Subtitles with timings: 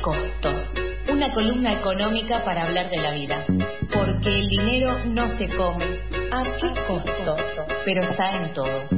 [0.00, 0.50] costo?
[1.12, 3.44] Una columna económica para hablar de la vida.
[3.92, 5.84] Porque el dinero no se come.
[6.32, 7.36] ¿A qué costo?
[7.84, 8.88] Pero está en todo.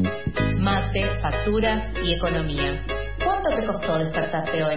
[0.59, 2.85] Mate, facturas y economía.
[3.25, 4.77] ¿Cuánto te costó despertarte hoy?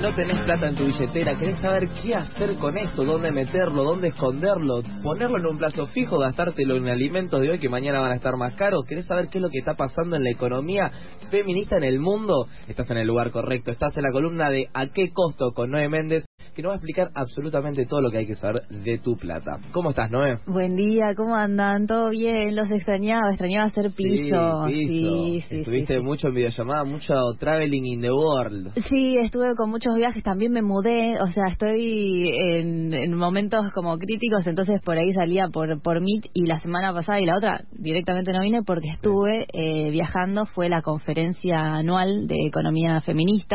[0.00, 4.08] No tenés plata en tu billetera, querés saber qué hacer con esto, dónde meterlo, dónde
[4.08, 8.14] esconderlo, ponerlo en un plazo fijo, gastártelo en alimentos de hoy que mañana van a
[8.14, 10.92] estar más caros, querés saber qué es lo que está pasando en la economía
[11.30, 14.86] feminista en el mundo, estás en el lugar correcto, estás en la columna de ¿A
[14.86, 15.52] qué costo?
[15.52, 16.27] con Noé Méndez
[16.58, 19.60] que nos va a explicar absolutamente todo lo que hay que saber de tu plata.
[19.70, 20.38] ¿Cómo estás, Noé?
[20.44, 21.86] Buen día, ¿cómo andan?
[21.86, 22.56] ¿Todo bien?
[22.56, 24.66] Los extrañaba, extrañaba hacer piso.
[24.66, 25.46] Sí, piso.
[25.48, 28.72] Sí, Estuviste mucho en videollamada, mucho traveling in the world.
[28.74, 34.44] Sí, estuve con muchos viajes, también me mudé, o sea, estoy en, momentos como críticos,
[34.48, 38.32] entonces por ahí salía por, por Meet y la semana pasada y la otra directamente
[38.32, 43.54] no vine porque estuve eh, viajando, fue la conferencia anual de economía feminista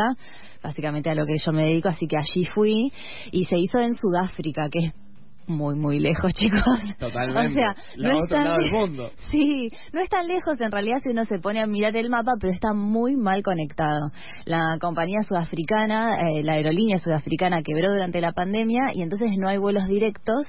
[0.63, 2.91] básicamente a lo que yo me dedico, así que allí fui
[3.31, 4.93] y se hizo en Sudáfrica, que es
[5.47, 6.61] muy, muy lejos, chicos.
[6.99, 7.51] Totalmente.
[7.51, 9.11] O sea, no es tan del mundo.
[9.31, 12.33] Sí, no es tan lejos en realidad si uno se pone a mirar el mapa,
[12.39, 14.09] pero está muy mal conectado.
[14.45, 19.57] La compañía sudafricana, eh, la aerolínea sudafricana quebró durante la pandemia y entonces no hay
[19.57, 20.47] vuelos directos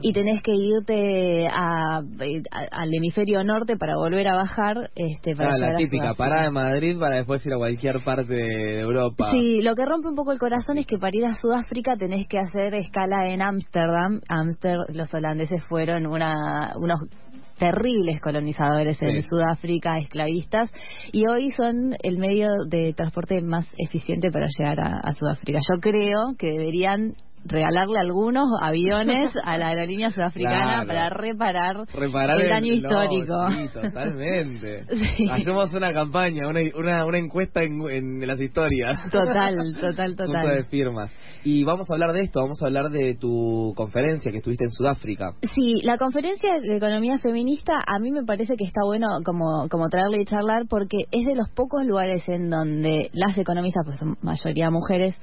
[0.00, 4.90] y tenés que irte eh, al hemisferio norte para volver a bajar.
[4.94, 9.30] Este, para la típica, parada de Madrid para después ir a cualquier parte de Europa.
[9.32, 12.26] Sí, lo que rompe un poco el corazón es que para ir a Sudáfrica tenés
[12.28, 17.00] que hacer escala en Ámsterdam Amsterdam, los holandeses fueron una, unos
[17.58, 20.70] terribles colonizadores en Sudáfrica, esclavistas,
[21.12, 25.58] y hoy son el medio de transporte más eficiente para llegar a, Sudáfrica.
[25.58, 27.14] Yo creo que deberían
[27.48, 33.34] regalarle algunos aviones a la aerolínea sudafricana para reparar, el daño histórico.
[33.50, 34.84] sí, totalmente.
[35.30, 38.98] Hacemos una campaña, una, una, una encuesta en, en, las historias.
[39.10, 40.56] Total, total, total.
[40.56, 41.12] de firmas.
[41.44, 44.70] Y vamos a hablar de esto, vamos a hablar de tu conferencia que estuviste en
[44.70, 45.32] Sudáfrica.
[45.54, 49.88] Sí, la conferencia de economía feminista a mí me parece que está bueno como, como
[49.88, 54.16] traerle y charlar porque es de los pocos lugares en donde las economistas, pues son
[54.22, 55.16] mayoría mujeres,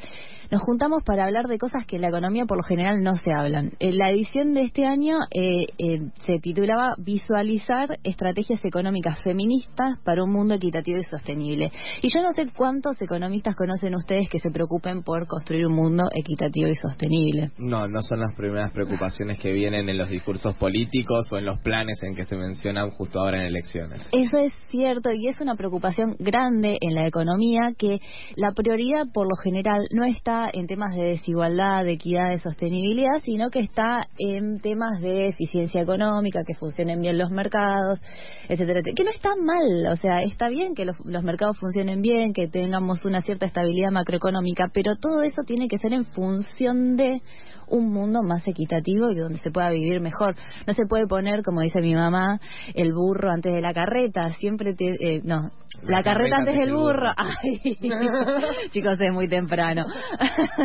[0.52, 3.32] nos juntamos para hablar de cosas que en la economía por lo general no se
[3.32, 3.72] hablan.
[3.80, 10.24] En la edición de este año eh, eh, se titulaba Visualizar estrategias económicas feministas para
[10.24, 11.72] un mundo equitativo y sostenible.
[12.02, 16.04] Y yo no sé cuántos economistas conocen ustedes que se preocupen por construir un mundo
[16.14, 17.52] equitativo y sostenible.
[17.58, 21.60] No, no son las primeras preocupaciones que vienen en los discursos políticos o en los
[21.60, 24.02] planes en que se mencionan justo ahora en elecciones.
[24.12, 28.00] Eso es cierto y es una preocupación grande en la economía que
[28.36, 33.22] la prioridad por lo general no está en temas de desigualdad, de equidad, de sostenibilidad,
[33.23, 38.01] sino que está en temas de eficiencia económica, que funcionen bien los mercados,
[38.50, 42.34] etcétera, que no está mal, o sea, está bien que los, los mercados funcionen bien,
[42.34, 47.22] que tengamos una cierta estabilidad macroeconómica, pero todo eso tiene que ser en función de
[47.67, 50.35] un mundo más equitativo y donde se pueda vivir mejor.
[50.67, 52.40] No se puede poner, como dice mi mamá,
[52.73, 54.29] el burro antes de la carreta.
[54.35, 55.52] Siempre te, eh, no,
[55.85, 57.09] la, carreta, antes del burro.
[57.18, 57.78] Ay,
[58.69, 59.85] chicos, es muy temprano.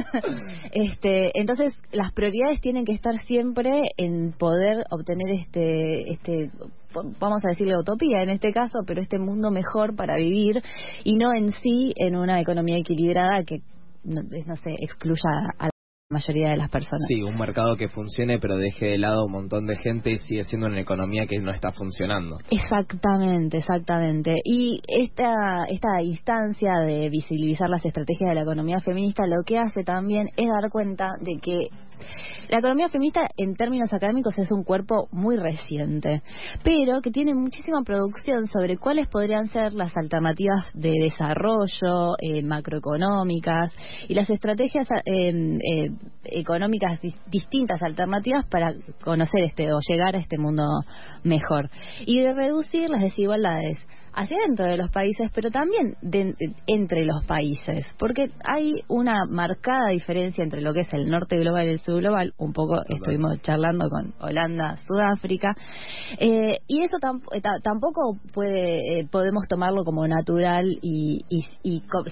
[0.72, 6.50] este, entonces las prioridades tienen que estar siempre en poder obtener este, este
[7.20, 10.60] vamos a decirle utopía en este caso, pero este mundo mejor para vivir
[11.04, 13.62] y no en sí en una economía equilibrada que
[14.02, 15.69] no, no sé, excluya a
[16.10, 17.06] mayoría de las personas.
[17.06, 20.42] Sí, un mercado que funcione pero deje de lado un montón de gente y sigue
[20.42, 22.36] siendo una economía que no está funcionando.
[22.50, 24.32] Exactamente, exactamente.
[24.44, 29.84] Y esta, esta instancia de visibilizar las estrategias de la economía feminista lo que hace
[29.84, 31.68] también es dar cuenta de que
[32.48, 36.22] la economía feminista en términos académicos es un cuerpo muy reciente,
[36.64, 43.72] pero que tiene muchísima producción sobre cuáles podrían ser las alternativas de desarrollo eh, macroeconómicas
[44.08, 45.90] y las estrategias eh, eh,
[46.24, 48.74] económicas distintas alternativas para
[49.04, 50.64] conocer este o llegar a este mundo
[51.22, 51.70] mejor.
[52.04, 53.78] Y de reducir las desigualdades
[54.14, 55.96] hacia dentro de los países, pero también
[56.66, 61.66] entre los países, porque hay una marcada diferencia entre lo que es el norte global
[61.66, 65.54] y el sur global, un poco estuvimos charlando con Holanda, Sudáfrica,
[66.18, 66.96] eh, y eso
[67.32, 71.24] eh, tampoco puede eh, podemos tomarlo como natural y,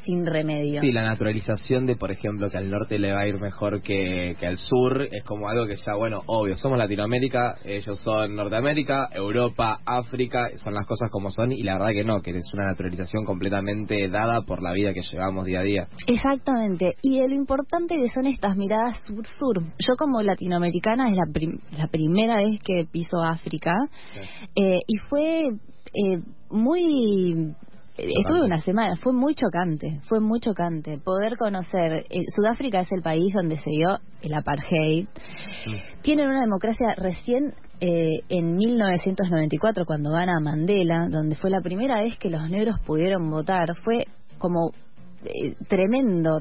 [0.05, 0.81] sin remedio.
[0.81, 4.37] Sí, la naturalización de, por ejemplo, que al norte le va a ir mejor que,
[4.39, 9.09] que al sur, es como algo que ya, bueno, obvio, somos Latinoamérica, ellos son Norteamérica,
[9.12, 12.52] Europa, África, son las cosas como son, y la verdad verdad que no, que es
[12.55, 15.88] una naturalización completamente dada por la vida que llevamos día a día.
[16.06, 19.62] Exactamente, y lo importante que son estas miradas sur-sur.
[19.79, 23.75] Yo como latinoamericana es la, la primera vez que piso África
[24.55, 27.55] eh, y fue eh, muy
[27.99, 32.05] Estuve una semana, fue muy chocante, fue muy chocante poder conocer.
[32.11, 35.08] Eh, Sudáfrica es el país donde se dio el apartheid.
[36.02, 42.16] Tienen una democracia recién eh, en 1994, cuando gana Mandela, donde fue la primera vez
[42.19, 43.69] que los negros pudieron votar.
[43.84, 44.04] Fue
[44.38, 44.72] como
[45.25, 46.40] eh, tremendo.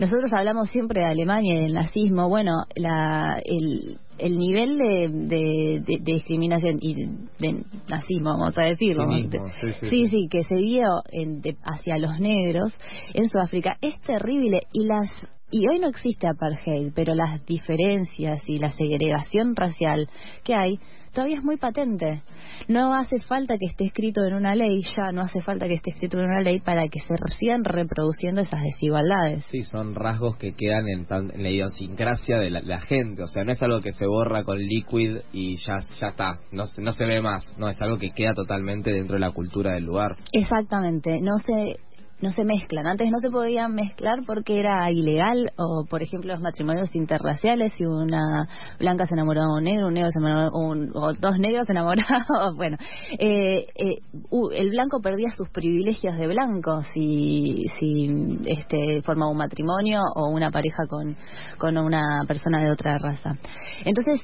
[0.00, 2.28] nosotros hablamos siempre de Alemania y del nazismo.
[2.28, 6.94] Bueno, la, el, el nivel de, de, discriminación y
[7.38, 9.06] de, nazismo, vamos a decirlo,
[9.88, 12.74] sí, sí, que se dio en, hacia los negros
[13.14, 15.10] en Sudáfrica es terrible y las
[15.50, 20.08] y hoy no existe apartheid, pero las diferencias y la segregación racial
[20.44, 20.78] que hay
[21.12, 22.22] todavía es muy patente.
[22.68, 25.90] No hace falta que esté escrito en una ley, ya no hace falta que esté
[25.90, 29.44] escrito en una ley para que se sigan reproduciendo esas desigualdades.
[29.50, 31.06] Sí, son rasgos que quedan en,
[31.42, 35.18] la idiosincrasia de la, gente, o sea, no es algo que se borra con liquid
[35.32, 38.92] y ya, ya está, no, no se ve más, no, es algo que queda totalmente
[38.92, 40.16] dentro de la cultura del lugar.
[40.32, 41.76] Exactamente, no se
[42.22, 42.86] no se mezclan.
[42.86, 47.84] Antes no se podían mezclar porque era ilegal, o por ejemplo los matrimonios interraciales, si
[47.84, 48.46] una
[48.78, 52.24] blanca se enamoró de un negro, un negro se enamoró, o dos negros se enamoraban,
[52.56, 52.76] bueno,
[53.18, 53.96] eh, eh,
[54.52, 60.50] el blanco perdía sus privilegios de blanco si, si este, formaba un matrimonio o una
[60.50, 61.16] pareja con,
[61.58, 63.34] con una persona de otra raza.
[63.84, 64.20] Entonces,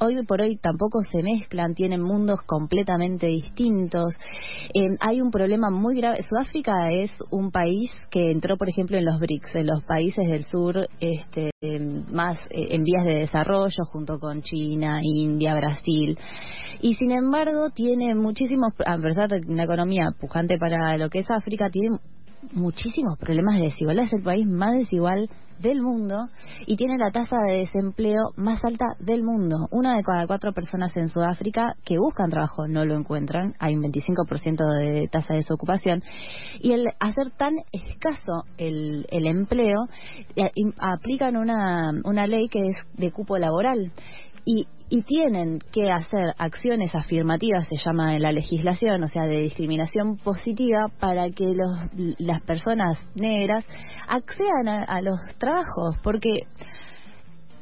[0.00, 4.14] hoy por hoy tampoco se mezclan, tienen mundos completamente distintos.
[4.74, 6.22] Eh, hay un problema muy grave.
[6.22, 10.44] Sudáfrica es un país que entró, por ejemplo, en los BRICS, en los países del
[10.44, 11.50] sur este,
[12.10, 16.18] más eh, en vías de desarrollo, junto con China, India, Brasil.
[16.80, 21.30] Y sin embargo, tiene muchísimos, a pesar de una economía pujante para lo que es
[21.30, 21.98] África, tiene
[22.52, 24.04] muchísimos problemas de desigualdad.
[24.04, 25.28] Es el país más desigual
[25.60, 26.28] del mundo
[26.66, 29.68] y tiene la tasa de desempleo más alta del mundo.
[29.70, 33.54] Una de cada cuatro personas en Sudáfrica que buscan trabajo no lo encuentran.
[33.58, 36.02] Hay un 25% de tasa de desocupación.
[36.60, 39.86] Y el hacer tan escaso el, el empleo,
[40.36, 43.92] eh, aplican una, una ley que es de cupo laboral.
[44.44, 49.42] Y y tienen que hacer acciones afirmativas, se llama en la legislación, o sea, de
[49.42, 53.64] discriminación positiva, para que los, las personas negras
[54.08, 56.30] accedan a los trabajos, porque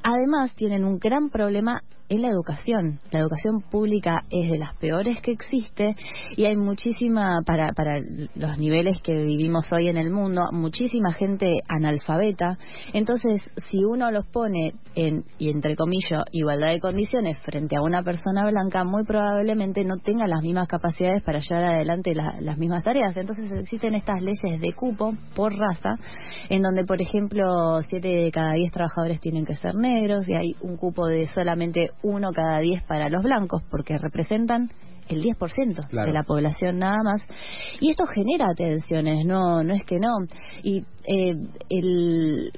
[0.02, 3.00] además tienen un gran problema en la educación.
[3.10, 5.94] La educación pública es de las peores que existe
[6.36, 8.00] y hay muchísima, para, para
[8.34, 12.58] los niveles que vivimos hoy en el mundo, muchísima gente analfabeta.
[12.92, 18.02] Entonces, si uno los pone en, y entre comillas, igualdad de condiciones frente a una
[18.02, 23.16] persona blanca, muy probablemente no tenga las mismas capacidades para llevar adelante las mismas tareas.
[23.16, 25.90] Entonces, existen estas leyes de cupo por raza,
[26.48, 30.56] en donde, por ejemplo, siete de cada diez trabajadores tienen que ser negros y hay
[30.60, 34.70] un cupo de solamente uno cada diez para los blancos, porque representan
[35.08, 37.22] el 10% de la población nada más.
[37.80, 40.16] Y esto genera tensiones, no no es que no.
[40.62, 41.34] Y eh,
[41.70, 42.52] el,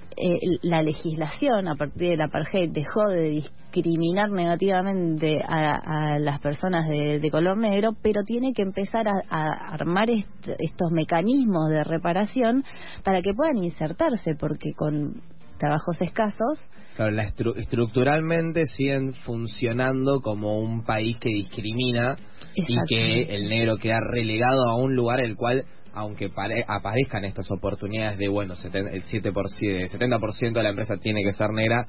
[0.63, 7.29] la legislación a partir de la apartheid dejó de discriminar negativamente a, las personas de,
[7.31, 12.65] color negro, pero tiene que empezar a, armar estos mecanismos de reparación
[13.05, 15.21] para que puedan insertarse, porque con
[15.59, 16.67] trabajos escasos.
[16.97, 22.17] Claro, la estructuralmente siguen funcionando como un país que discrimina
[22.55, 26.31] y que el negro queda relegado a un lugar el cual aunque
[26.69, 31.87] aparezcan estas oportunidades de, bueno, el 7%, 70% de la empresa tiene que ser negra,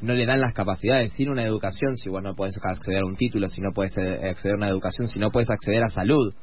[0.00, 1.12] no le dan las capacidades.
[1.16, 4.28] Sin una educación, si vos no puedes acceder a un título, si no puedes eh,
[4.28, 6.34] acceder a una educación, si no puedes acceder a salud,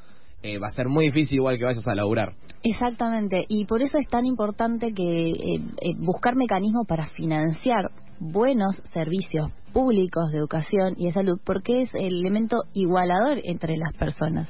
[0.44, 2.34] eh, va a ser muy difícil igual que vayas a laburar.
[2.64, 8.82] Exactamente, y por eso es tan importante que eh, eh, buscar mecanismos para financiar buenos
[8.94, 14.50] servicios públicos de educación y de salud, porque es el elemento igualador entre las personas.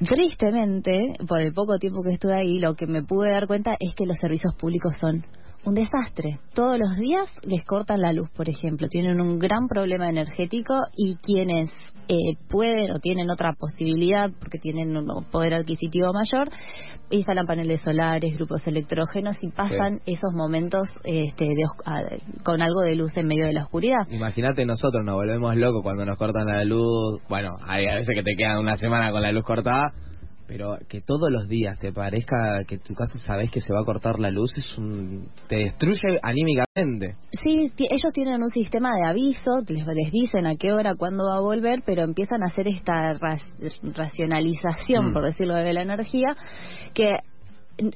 [0.00, 3.94] Tristemente, por el poco tiempo que estuve ahí, lo que me pude dar cuenta es
[3.94, 5.24] que los servicios públicos son
[5.64, 6.38] un desastre.
[6.54, 8.88] Todos los días les cortan la luz, por ejemplo.
[8.88, 11.70] Tienen un gran problema energético y quienes
[12.08, 16.48] eh, pueden o tienen otra posibilidad porque tienen un poder adquisitivo mayor,
[17.10, 21.46] instalan paneles solares, grupos electrógenos y pasan esos momentos este,
[22.44, 24.06] con algo de luz en medio de la oscuridad.
[24.10, 28.22] Imagínate nosotros nos volvemos locos cuando nos cortan la luz, bueno, hay a veces que
[28.22, 29.92] te quedan una semana con la luz cortada,
[30.46, 33.84] Pero que todos los días te parezca que tu casa sabes que se va a
[33.84, 37.16] cortar la luz es un te destruye anímicamente.
[37.42, 41.38] Sí, ellos tienen un sistema de aviso, les, les dicen a qué hora, cuándo va
[41.38, 43.14] a volver, pero empiezan a hacer esta
[43.82, 45.12] racionalización, mm.
[45.12, 46.36] por decirlo de la energía,
[46.94, 47.08] que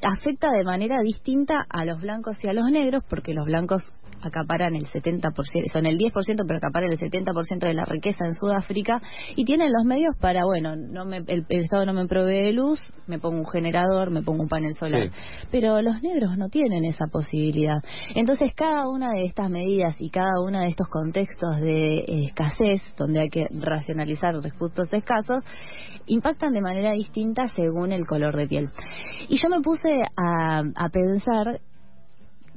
[0.03, 3.83] afecta de manera distinta a los blancos y a los negros, porque los blancos
[4.23, 5.33] acaparan el 70%,
[5.73, 6.13] son el 10%,
[6.47, 9.01] pero acaparan el 70% de la riqueza en Sudáfrica
[9.37, 13.19] y tienen los medios para, bueno, no me, el, Estado no me provee luz, me
[13.19, 15.11] pongo un generador, me pongo un panel solar.
[15.51, 17.83] Pero los negros no tienen esa posibilidad.
[18.15, 22.83] Entonces, cada una de estas medidas y cada uno de estos contextos de eh, escasez,
[22.97, 25.41] donde hay que racionalizar recursos escasos,
[26.07, 28.71] impactan de manera distinta según el color de piel.
[29.29, 31.61] Y yo me puse a, a pensar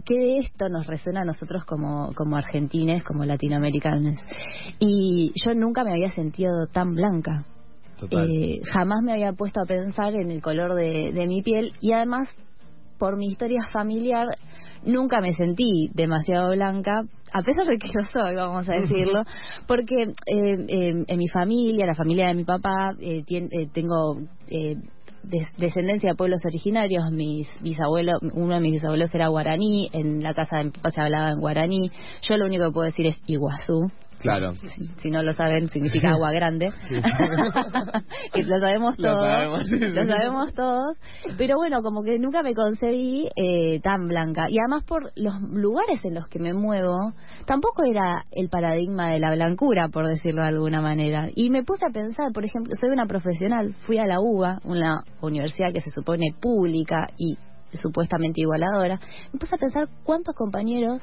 [0.06, 4.20] ¿Qué de esto nos resuena a nosotros como, como argentines, como latinoamericanos?
[4.80, 7.46] Y yo nunca me había sentido tan blanca.
[8.12, 12.30] Eh, jamás me había puesto a pensar en el color de, mi piel y además,
[12.98, 14.28] por mi historia familiar,
[14.86, 19.24] nunca me sentí demasiado blanca, a pesar de que lo soy, vamos a decirlo,
[19.68, 23.24] porque eh, en mi familia, la familia de mi papá, eh,
[23.72, 24.18] tengo
[25.58, 30.58] descendencia de pueblos originarios, mis bisabuelos, uno de mis bisabuelos era guaraní, en la casa
[30.58, 33.92] de mi papá se hablaba en guaraní, yo lo único que puedo decir es Iguazú,
[34.24, 34.52] Claro.
[35.02, 36.72] Si, no lo saben, significa agua grande.
[38.34, 39.70] y lo sabemos todos.
[39.70, 40.98] Lo sabemos, todos.
[41.38, 44.46] Pero bueno, como que nunca me concebí eh, tan blanca.
[44.50, 47.14] Y además por los lugares en los que me muevo,
[47.46, 51.28] tampoco era el paradigma de la blancura, por decirlo de alguna manera.
[51.36, 55.04] Y me puse a pensar, por ejemplo, soy una profesional, fui a la UBA, una
[55.22, 57.38] universidad que se supone pública y
[57.78, 59.00] supuestamente igualadora,
[59.32, 61.02] me puse a pensar cuántos compañeros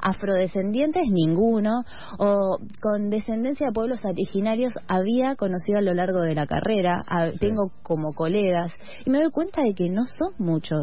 [0.00, 1.84] afrodescendientes, ninguno,
[2.18, 7.02] o con descendencia de pueblos originarios había conocido a lo largo de la carrera,
[7.38, 8.72] tengo como colegas,
[9.06, 10.82] y me doy cuenta de que no son muchos,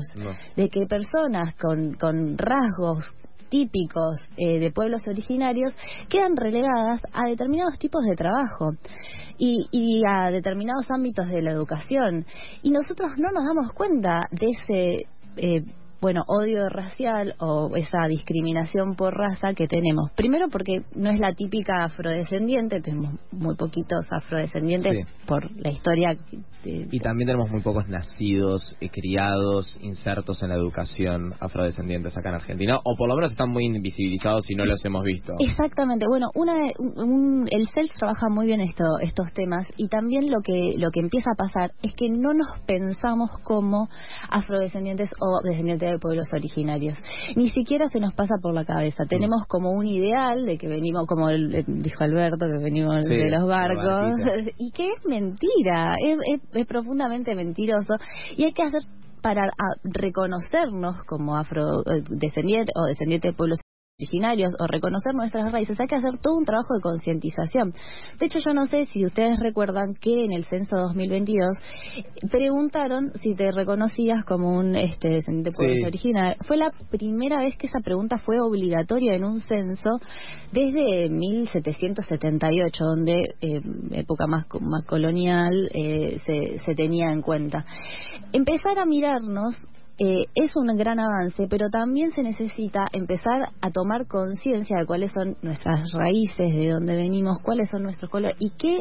[0.55, 3.05] de que personas con, con rasgos
[3.49, 5.73] típicos eh, de pueblos originarios
[6.07, 8.71] quedan relegadas a determinados tipos de trabajo
[9.37, 12.25] y, y, a determinados ámbitos de la educación.
[12.61, 15.63] Y nosotros no nos damos cuenta de ese eh,
[16.01, 20.11] bueno, odio racial o esa discriminación por raza que tenemos.
[20.11, 26.17] Primero porque no es la típica afrodescendiente, tenemos muy poquitos afrodescendientes por la historia.
[26.65, 32.35] Y también tenemos muy pocos nacidos, eh, criados, insertos en la educación afrodescendientes acá en
[32.35, 35.33] Argentina, o por lo menos están muy invisibilizados y no los hemos visto.
[35.39, 40.41] Exactamente, bueno, una, un, el CELS trabaja muy bien esto, estos temas y también lo
[40.43, 43.87] que, lo que empieza a pasar es que no nos pensamos como
[44.29, 46.97] afrodescendientes o descendientes de pueblos originarios.
[47.35, 49.05] Ni siquiera se nos pasa por la cabeza.
[49.07, 53.47] Tenemos como un ideal de que venimos, como eh, dijo Alberto, que venimos de los
[53.47, 54.19] barcos,
[54.57, 56.17] y que es mentira, es,
[56.67, 57.95] profundamente mentiroso,
[58.37, 58.81] y hay que hacer
[59.21, 59.49] para
[59.83, 63.59] reconocernos como afrodescendientes o descendientes de pueblos
[63.99, 67.73] originarios o reconocer nuestras raíces, hay que hacer todo un trabajo de concientización.
[68.17, 71.49] De hecho, yo no sé si ustedes recuerdan que en el censo 2022
[72.31, 76.37] preguntaron si te reconocías como un este, descendiente pueblo original.
[76.47, 79.99] Fue la primera vez que esa pregunta fue obligatoria en un censo
[80.53, 87.65] desde 1778, donde, eh, época más, más colonial, eh, se, se tenía en cuenta.
[88.31, 89.61] Empezar a mirarnos
[89.99, 95.11] eh, es un gran avance, pero también se necesita empezar a tomar conciencia de cuáles
[95.11, 98.77] son nuestras raíces, de dónde venimos, cuáles son nuestros colores y qué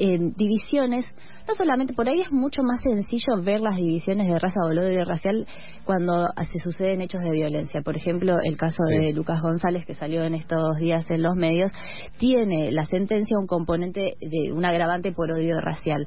[0.00, 1.06] eh, divisiones
[1.46, 5.04] no solamente por ahí es mucho más sencillo ver las divisiones de raza o odio
[5.04, 5.46] racial
[5.84, 7.80] cuando se suceden hechos de violencia.
[7.82, 11.72] Por ejemplo, el caso de Lucas González que salió en estos días en los medios
[12.18, 16.04] tiene la sentencia un componente de un agravante por odio racial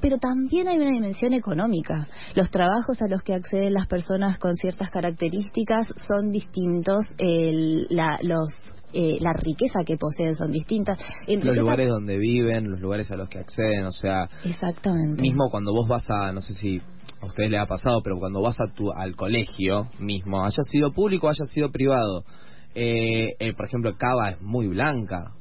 [0.00, 2.08] pero también hay una dimensión económica.
[2.34, 7.06] Los trabajos a los que acceden las personas con ciertas características son distintos,
[7.88, 8.52] la, los
[8.92, 10.98] eh, la riqueza que poseen son distintas.
[11.26, 15.22] los lugares donde viven, los lugares a los que acceden, o sea, exactamente.
[15.22, 16.80] Mismo cuando vos vas a, no sé si
[17.20, 20.92] a ustedes les ha pasado, pero cuando vas a tu, al colegio mismo, haya sido
[20.92, 22.24] público o haya sido privado,
[22.74, 25.32] eh, eh, por ejemplo, Cava es muy blanca,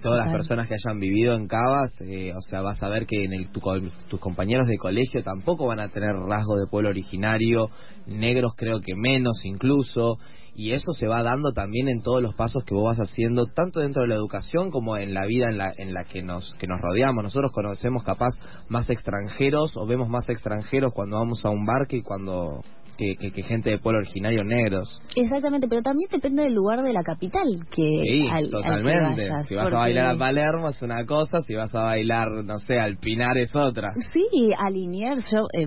[0.00, 3.24] todas las personas que hayan vivido en Cavas, eh, o sea, vas a ver que
[3.24, 7.70] en el, tus compañeros de colegio tampoco van a tener rasgos de pueblo originario,
[8.06, 10.18] negros creo que menos incluso,
[10.60, 13.80] y eso se va dando también en todos los pasos que vos vas haciendo, tanto
[13.80, 16.66] dentro de la educación como en la vida en la, en la que, nos, que
[16.66, 17.24] nos rodeamos.
[17.24, 18.34] Nosotros conocemos capaz
[18.68, 22.62] más extranjeros o vemos más extranjeros cuando vamos a un bar que cuando
[23.00, 25.00] que, que, gente de pueblo originario negros.
[25.16, 29.28] Exactamente, pero también depende del lugar de la capital que sí, totalmente.
[29.46, 32.78] si vas a bailar a Palermo es una cosa, si vas a bailar, no sé,
[32.78, 33.92] al Pinar es otra.
[34.12, 35.66] Sí, a Liniers, yo, eh,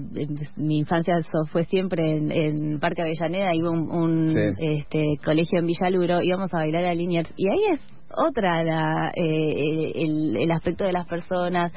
[0.58, 1.16] mi infancia
[1.52, 6.58] fue siempre en, en Parque Avellaneda, iba un, un este, colegio en Villaluro, íbamos a
[6.58, 7.80] bailar a Liniers, y ahí es
[8.16, 11.72] otra la, eh, el, aspecto de las personas.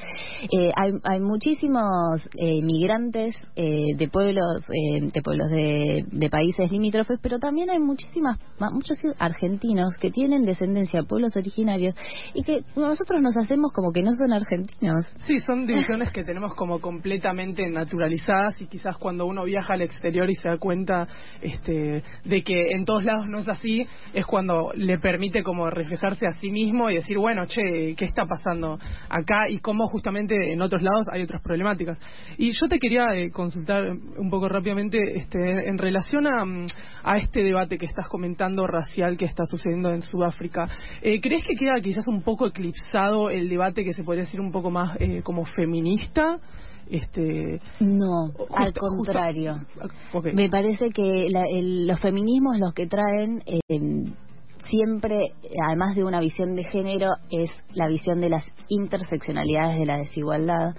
[0.52, 7.38] Eh, hay, hay muchísimos eh, migrantes de pueblos de pueblos de, de, países limítrofes, pero
[7.38, 8.38] también hay muchísimas
[8.72, 11.94] muchos argentinos que tienen descendencia de pueblos originarios
[12.34, 15.06] y que nosotros nos hacemos como que no son argentinos.
[15.26, 20.28] Sí, son divisiones que tenemos como completamente naturalizadas y quizás cuando uno viaja al exterior
[20.30, 21.06] y se da cuenta
[21.40, 26.25] este, de que en todos lados no es así, es cuando le permite como reflejarse
[26.26, 28.78] a sí mismo y decir, bueno, che, ¿qué está pasando
[29.08, 29.48] acá?
[29.48, 32.00] Y cómo justamente en otros lados hay otras problemáticas.
[32.38, 36.44] Y yo te quería eh, consultar un poco rápidamente este, en relación a,
[37.02, 40.68] a, este debate que estás comentando racial que está sucediendo en Sudáfrica.
[41.02, 44.52] Eh, ¿Crees que queda quizás un poco eclipsado el debate que se podría decir un
[44.52, 46.38] poco más eh, como feminista?
[46.88, 49.56] este no al contrario
[50.34, 51.28] me parece que
[51.60, 53.58] los feminismos los que traen eh,
[54.68, 55.16] siempre,
[55.66, 60.74] además de una visión de género, es la visión de las interseccionalidades de la desigualdad.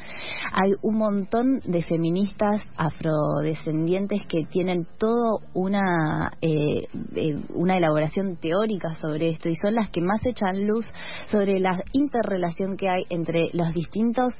[0.51, 8.95] Hay un montón de feministas afrodescendientes que tienen todo una, eh, eh, una elaboración teórica
[9.01, 10.85] sobre esto y son las que más echan luz
[11.27, 14.33] sobre la interrelación que hay entre los distintos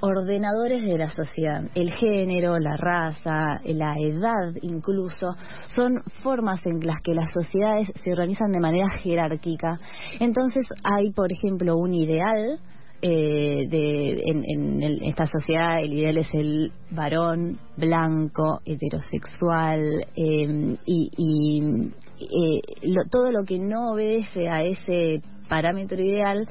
[0.00, 1.62] ordenadores de la sociedad.
[1.74, 5.34] El género, la raza, la edad incluso,
[5.68, 9.78] son formas en las que las sociedades se organizan de manera jerárquica.
[10.18, 12.60] Entonces hay, por ejemplo, un ideal
[13.02, 21.62] eh, de, en, esta sociedad el ideal es el varón blanco, heterosexual em, y,
[22.20, 22.60] eh,
[23.10, 26.46] todo lo que no obedece a ese parámetro ideal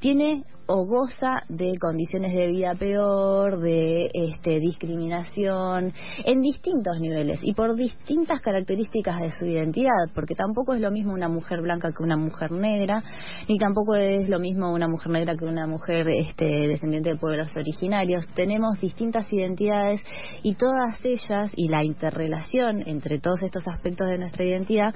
[0.00, 0.42] tiene
[0.74, 5.92] o goza de condiciones de vida peor, de este, discriminación,
[6.24, 11.12] en distintos niveles y por distintas características de su identidad, porque tampoco es lo mismo
[11.12, 13.02] una mujer blanca que una mujer negra,
[13.48, 17.54] ni tampoco es lo mismo una mujer negra que una mujer este, descendiente de pueblos
[17.54, 18.26] originarios.
[18.34, 20.00] Tenemos distintas identidades
[20.42, 24.94] y todas ellas y la interrelación entre todos estos aspectos de nuestra identidad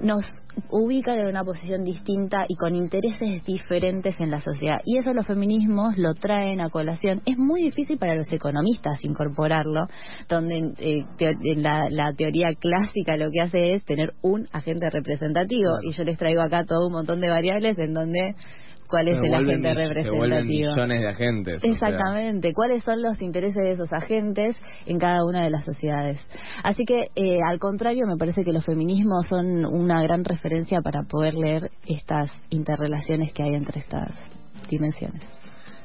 [0.00, 0.24] nos
[0.70, 4.80] ubican en una posición distinta y con intereses diferentes en la sociedad.
[4.84, 7.22] Y eso los feminismos lo traen a colación.
[7.26, 9.86] Es muy difícil para los economistas incorporarlo,
[10.28, 15.78] donde eh, en la, teoría clásica lo que hace es tener un agente representativo.
[15.82, 18.34] Y yo les traigo acá todo un montón de variables en donde
[18.88, 20.44] cuál es el agente representativo.
[20.44, 21.60] millones de agentes.
[21.62, 26.20] Exactamente, cuáles son los intereses de esos agentes en cada una de las sociedades.
[26.62, 31.02] Así que, eh, al contrario, me parece que los feminismos son una gran referencia para
[31.02, 34.12] poder leer estas interrelaciones que hay entre estas
[34.70, 35.22] dimensiones.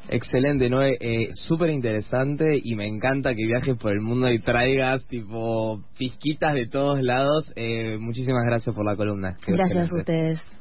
[0.10, 5.08] Excelente, Noé, eh, súper interesante y me encanta que viajes por el mundo y traigas
[5.08, 7.52] tipo pizquitas de todos lados.
[7.56, 9.36] Eh, muchísimas gracias por la columna.
[9.48, 10.54] Gracias a ustedes.